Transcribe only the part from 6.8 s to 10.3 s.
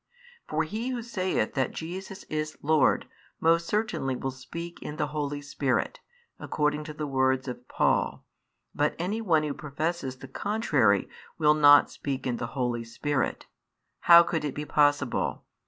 to the words of Paul; but any one who professes the